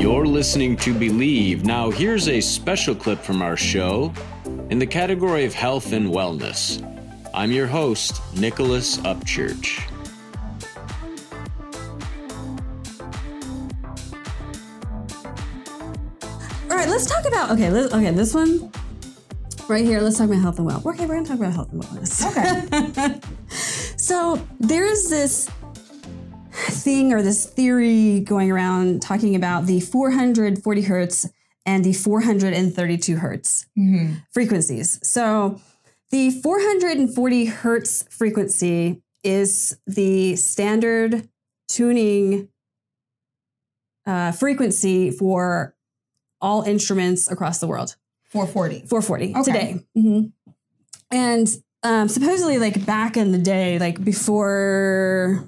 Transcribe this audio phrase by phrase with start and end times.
[0.00, 1.66] You're listening to Believe.
[1.66, 4.14] Now, here's a special clip from our show
[4.70, 6.80] in the category of health and wellness.
[7.34, 9.82] I'm your host, Nicholas Upchurch.
[16.70, 17.68] All right, let's talk about okay.
[17.68, 18.72] Let, okay, this one
[19.68, 20.00] right here.
[20.00, 20.94] Let's talk about health and wellness.
[20.94, 22.24] Okay, we're gonna talk about health and wellness.
[22.30, 23.20] Okay.
[24.10, 25.48] So there's this
[26.80, 31.28] thing or this theory going around talking about the 440 hertz
[31.66, 33.66] and the 432 hertz
[34.32, 34.98] frequencies.
[35.02, 35.60] So
[36.10, 41.28] the 440 hertz frequency is the standard
[41.68, 42.48] tuning
[44.06, 45.74] uh, frequency for
[46.40, 47.96] all instruments across the world.
[48.30, 48.86] 440.
[48.86, 49.42] 440 Okay.
[49.44, 49.86] today.
[49.96, 50.32] Mhm.
[51.10, 51.48] And
[51.82, 55.44] um, supposedly, like back in the day, like before,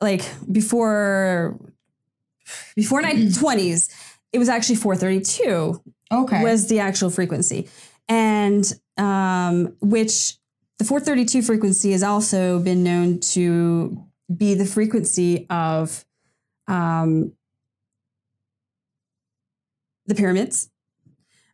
[0.00, 1.58] like before,
[2.76, 3.90] before 1920s,
[4.32, 5.82] it was actually 432
[6.12, 6.42] Okay.
[6.42, 7.68] was the actual frequency,
[8.08, 10.36] and um, which
[10.78, 16.04] the 432 frequency has also been known to be the frequency of
[16.66, 17.32] um,
[20.06, 20.68] the pyramids.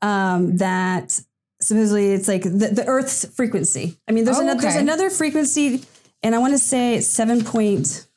[0.00, 1.20] Um, that
[1.60, 3.98] supposedly it's like the, the Earth's frequency.
[4.08, 5.84] I mean, there's Oh, another there's another frequency,
[6.22, 8.07] and I want to say it's seven point.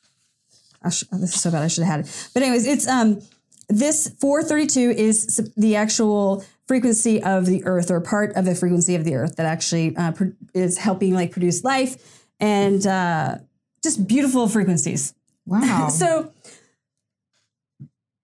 [0.90, 1.62] Sh- oh, this is so bad.
[1.62, 2.30] I should have had it.
[2.34, 3.20] But anyways, it's um
[3.68, 9.04] this 432 is the actual frequency of the Earth, or part of the frequency of
[9.04, 13.38] the Earth that actually uh, pro- is helping like produce life and uh,
[13.82, 15.14] just beautiful frequencies.
[15.46, 15.88] wow.
[15.90, 16.32] So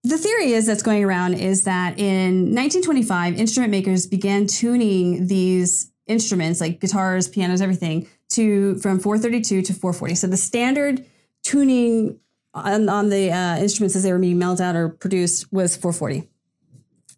[0.04, 5.90] the theory is that's going around is that in 1925, instrument makers began tuning these
[6.06, 10.14] instruments like guitars, pianos, everything to from 432 to 440.
[10.14, 11.04] So the standard
[11.42, 12.18] tuning
[12.64, 16.28] on, on the uh, instruments as they were being mailed out or produced was 440.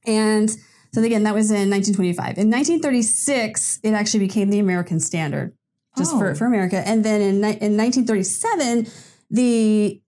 [0.06, 0.50] And
[0.94, 2.38] so again, that was in 1925.
[2.38, 5.54] In 1936, it actually became the American standard
[5.96, 6.34] just for, Oh.
[6.34, 6.82] for America.
[6.86, 8.86] And then in, in 1937,
[9.30, 10.00] the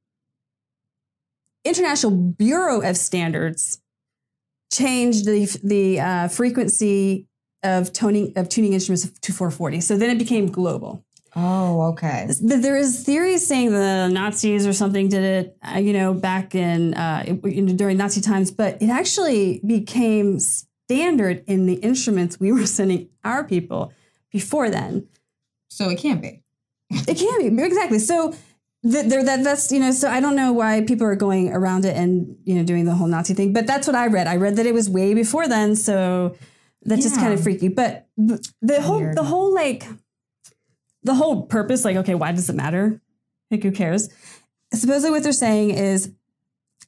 [1.64, 3.80] International Bureau of Standards
[4.72, 7.28] changed the the uh, frequency
[7.62, 9.80] of toning of tuning instruments to 440.
[9.80, 11.04] So then it became global.
[11.36, 12.28] Oh, okay.
[12.40, 16.94] There is theories saying the Nazis or something did it, uh, you know, back in
[16.94, 22.66] uh, in- during Nazi times, but it actually became standard in the instruments we were
[22.78, 23.92] sending our people
[24.30, 25.08] before then.
[25.68, 26.42] So it can't be.
[26.90, 28.34] It can be exactly so.
[28.82, 29.90] th- There, that that's you know.
[29.92, 32.94] So I don't know why people are going around it and you know doing the
[32.94, 34.26] whole Nazi thing, but that's what I read.
[34.26, 36.36] I read that it was way before then, so
[36.82, 37.68] that's just kind of freaky.
[37.68, 39.86] But th- the whole the whole like
[41.02, 43.00] the whole purpose, like okay, why does it matter?
[43.50, 44.08] Like who cares?
[44.72, 46.12] Supposedly, what they're saying is.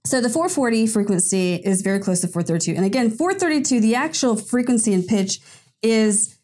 [0.07, 2.77] So the 440 frequency is very close to 432.
[2.77, 5.41] And again, 432, the actual frequency and pitch
[5.81, 6.39] is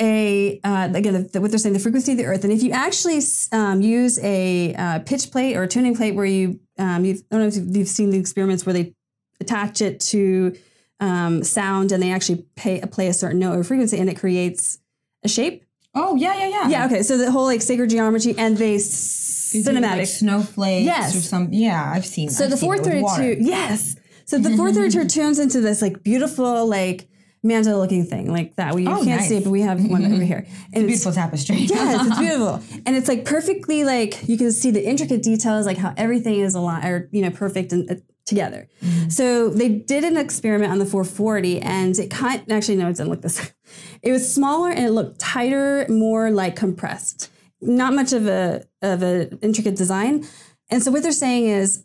[0.00, 2.70] a uh, again the, what they're saying the frequency of the earth and if you
[2.70, 3.20] actually
[3.52, 7.40] um, use a uh, pitch plate or a tuning plate where you um, I don't
[7.40, 8.94] know if you've- you've seen the experiments where they
[9.40, 10.54] attach it to
[11.00, 14.78] um, sound and they actually pay, play a certain note or frequency and it creates
[15.22, 15.64] a shape
[15.94, 16.68] Oh, yeah, yeah, yeah.
[16.68, 21.16] yeah okay so the whole like sacred geometry and they cymatic Like snowflakes Yes.
[21.16, 21.48] or some.
[21.52, 22.34] Yeah, I've seen that.
[22.34, 25.06] so I've the seen it with 432 yes so the mm-hmm, 432 mm-hmm.
[25.08, 27.08] turns into this like beautiful like
[27.44, 29.28] mandala looking thing like that we Oh, can't nice.
[29.28, 30.24] see it but we have one over mm-hmm.
[30.24, 31.56] here and it's Beautiful tapestry.
[31.60, 32.62] Yes, it's beautiful.
[32.84, 36.54] And it's like perfectly like you can see the intricate details, like how everything is
[36.54, 37.94] aligned or you know perfect and uh,
[38.26, 38.68] together.
[39.08, 43.10] So they did an experiment on the 440, and it kind actually no, it didn't
[43.10, 43.52] look this.
[44.02, 47.30] It was smaller and it looked tighter, more like compressed.
[47.60, 50.26] Not much of a of an intricate design.
[50.70, 51.84] And so what they're saying is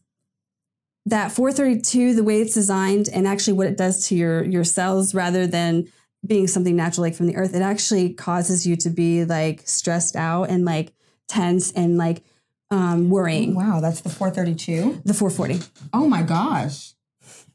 [1.06, 5.16] that 432, the way it's designed, and actually what it does to your your cells,
[5.16, 5.88] rather than
[6.26, 10.16] being something natural like from the earth, it actually causes you to be like stressed
[10.16, 10.94] out and like
[11.28, 12.24] tense and like
[12.70, 13.56] um, worrying.
[13.56, 15.02] Wow, that's the 432.
[15.04, 15.66] The 440.
[15.94, 16.94] Oh my gosh.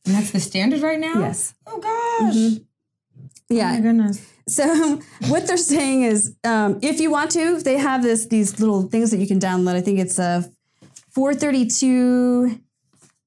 [0.05, 1.21] And that's the standard right now?
[1.21, 1.55] Yes.
[1.67, 2.61] Oh gosh.
[3.51, 3.73] Oh Yeah.
[3.75, 4.27] my goodness.
[4.49, 8.83] So what they're saying is, um, if you want to, they have this these little
[8.83, 9.75] things that you can download.
[9.77, 10.45] I think it's a
[11.11, 12.61] 432.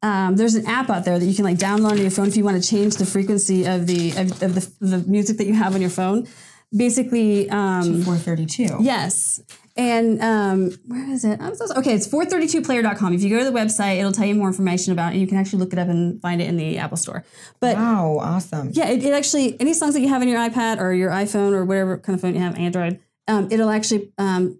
[0.02, 2.38] Um, there's an app out there that you can like download on your phone if
[2.38, 5.54] you want to change the frequency of the of, of the, the music that you
[5.54, 6.28] have on your phone.
[6.76, 8.78] Basically, um, 432.
[8.82, 9.42] yes.
[9.80, 11.40] And um, where is it?
[11.40, 11.94] I'm so okay.
[11.94, 13.14] It's 432player.com.
[13.14, 15.12] If you go to the website, it'll tell you more information about it.
[15.14, 17.24] And you can actually look it up and find it in the Apple Store.
[17.62, 18.72] But Wow, awesome.
[18.74, 21.54] yeah, it, it actually any songs that you have on your iPad or your iPhone
[21.54, 23.00] or whatever kind of phone you have, Android,
[23.30, 24.60] um, it'll actually um,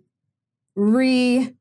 [0.78, 1.54] re,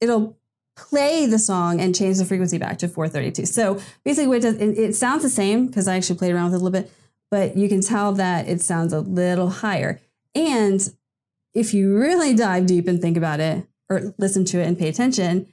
[0.00, 0.38] it'll
[0.74, 3.44] play the song and change the frequency back to 432.
[3.44, 6.46] So basically, what it does, it, it sounds the same because I actually played around
[6.46, 6.90] with it a little bit,
[7.30, 10.00] but you can tell that it sounds a little higher.
[10.34, 10.80] And
[11.54, 14.88] if you really dive deep and think about it or listen to it and pay
[14.88, 15.46] attention,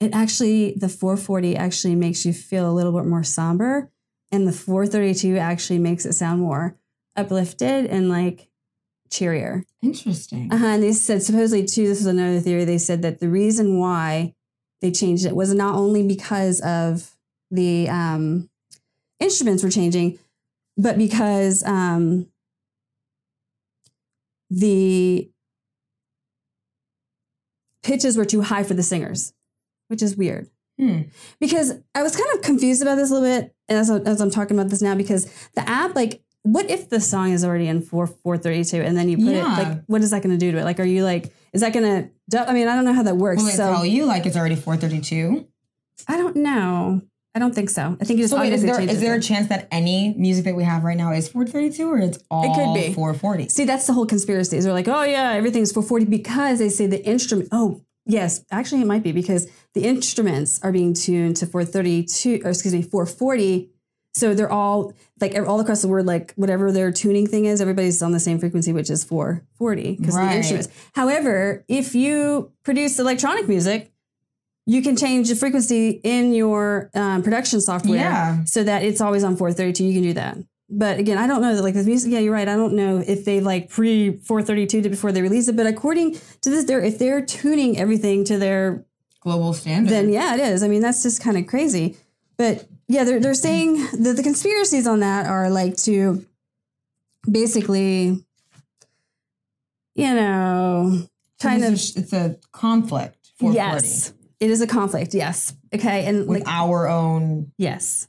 [0.00, 3.90] it actually, the 440 actually makes you feel a little bit more somber.
[4.32, 6.76] And the 432 actually makes it sound more
[7.16, 8.48] uplifted and like
[9.10, 9.64] cheerier.
[9.82, 10.52] Interesting.
[10.52, 10.66] Uh-huh.
[10.66, 12.64] And they said supposedly too, this is another theory.
[12.64, 14.34] They said that the reason why
[14.80, 17.16] they changed it was not only because of
[17.50, 18.48] the um,
[19.18, 20.18] instruments were changing,
[20.76, 22.28] but because um,
[24.50, 25.30] the
[27.82, 29.32] pitches were too high for the singers,
[29.88, 30.48] which is weird.
[30.78, 31.02] Hmm.
[31.38, 34.58] Because I was kind of confused about this a little bit as, as I'm talking
[34.58, 38.06] about this now, because the app, like, what if the song is already in 4
[38.06, 40.64] 432 and then you put it like what is that going to do to it
[40.64, 43.18] like are you like is that going to i mean i don't know how that
[43.18, 45.46] works Will it so tell you like it's already 432?
[46.08, 47.02] i don't know
[47.34, 47.96] i don't think so.
[48.00, 50.14] I think you just So wait, is there is it there a chance that any
[50.16, 52.92] music that we have right now is 432 or it's all could be.
[52.92, 53.48] 440?
[53.48, 57.04] see that's the whole conspiracy they're like oh yeah everything's 440 because they say the
[57.04, 62.42] instrument oh yes actually it might be because the instruments are being tuned to 432
[62.44, 63.70] or excuse me 440
[64.12, 68.02] so they're all like all across the world like whatever their tuning thing is everybody's
[68.02, 70.68] on the same frequency which is 440 because of the instruments.
[70.94, 73.89] However if you produce electronic music
[74.66, 78.44] you can change the frequency in your um, production software Yeah.
[78.44, 81.54] so that it's always on 432 you can do that but again i don't know
[81.56, 84.82] that like the music yeah you're right i don't know if they like pre 432
[84.82, 88.38] did before they release it but according to this they're if they're tuning everything to
[88.38, 88.84] their
[89.22, 89.90] Global standard.
[89.90, 90.62] then yeah, it is.
[90.62, 91.94] I mean, that's just kind of crazy.
[92.38, 96.24] But yeah, they're they're saying that the conspiracies on that are like to
[97.30, 98.24] basically,
[99.94, 101.06] you know,
[101.40, 103.16] kind this of is- it's a conflict.
[103.38, 105.14] 440 yes, it is a conflict.
[105.14, 108.08] Yes, okay, and With like our own yes,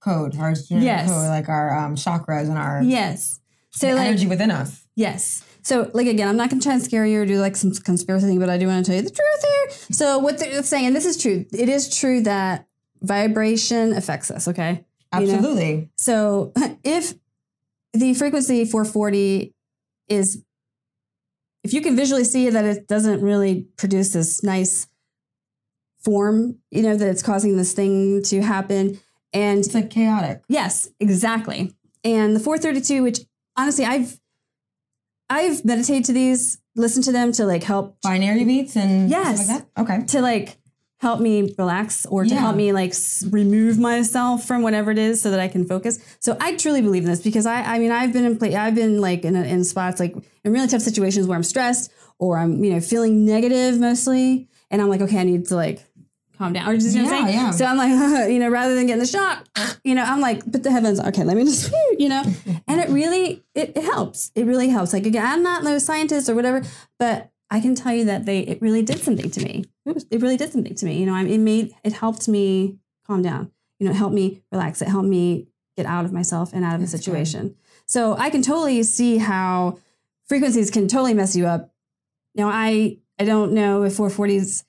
[0.00, 1.08] code, our Yes.
[1.08, 3.40] code, like our um, chakras and our yes.
[3.70, 4.86] So like energy within us.
[4.96, 5.44] Yes.
[5.62, 7.72] So, like again, I'm not going to try and scare you or do like some
[7.72, 9.94] conspiracy thing, but I do want to tell you the truth here.
[9.96, 12.66] So, what they're saying, and this is true, it is true that
[13.02, 14.46] vibration affects us.
[14.48, 14.84] Okay.
[15.12, 15.34] You know?
[15.34, 15.90] Absolutely.
[15.96, 16.52] So,
[16.84, 17.14] if
[17.92, 19.54] the frequency 440
[20.08, 20.40] is,
[21.64, 24.86] if you can visually see that it doesn't really produce this nice
[26.06, 28.98] form, you know, that it's causing this thing to happen,
[29.34, 30.42] and It's like chaotic.
[30.48, 31.72] Yes, exactly.
[32.04, 33.18] And the 432, which
[33.56, 34.18] honestly, I've
[35.28, 39.44] I've meditated to these, listened to them to like help Binaural beats and Yes.
[39.44, 39.82] stuff like that.
[39.82, 40.06] Okay.
[40.06, 40.56] to like
[40.98, 42.40] help me relax or to Yeah.
[42.40, 42.94] help me like
[43.30, 45.98] remove myself from whatever it is so that I can focus.
[46.20, 48.74] So I truly believe in this because I I mean I've been in play I've
[48.76, 50.14] been like in a, in spots like
[50.44, 54.80] in really tough situations where I'm stressed or I'm you know feeling negative mostly and
[54.80, 55.84] I'm like okay I need to like
[56.36, 57.50] calm down or just you know Yeah, yeah.
[57.50, 57.90] So I'm like
[58.30, 59.46] you know rather than getting the shock
[59.84, 62.22] you know I'm like put the heavens okay let me just you know
[62.68, 66.28] and it really it, it helps it really helps like again I'm not no scientist
[66.28, 66.62] or whatever
[66.98, 69.64] but I can tell you that they it really did something to me.
[69.84, 70.98] It really did something to me.
[70.98, 73.52] You know, I it made it helped me calm down.
[73.78, 74.82] You know, it helped me relax.
[74.82, 77.54] It helped me get out of myself and out of the That's situation.
[77.86, 79.78] So I can totally see how
[80.26, 81.72] frequencies can totally mess you up.
[82.34, 84.64] Now I I don't know if 440's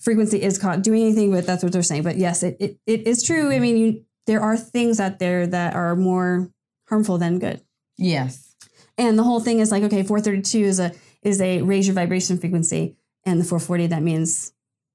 [0.00, 2.02] frequency is caught doing anything, but that's what they're saying.
[2.02, 3.52] But yes, it it, it is true.
[3.52, 6.50] I mean, you there are things out there that are more
[6.88, 7.60] harmful than good.
[7.96, 8.54] Yes.
[8.96, 12.38] And the whole thing is like, okay, 432 is a is a raise your vibration
[12.38, 14.52] frequency, and the 440 that means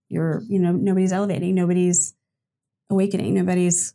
[0.10, 2.14] you're, you know, nobody's elevating, nobody's
[2.90, 3.94] awakening, nobody's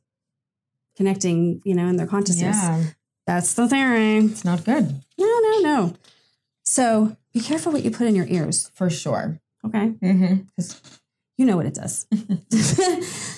[0.96, 2.56] connecting, you know, in their consciousness.
[2.56, 2.84] Yeah.
[3.26, 4.16] That's the theory.
[4.24, 5.94] It's not good No, no, no.
[6.64, 8.70] So be careful what you put in your ears.
[8.74, 9.38] for sure.
[9.64, 10.42] Okay, Mm-hmm.
[11.38, 12.06] You know what it does.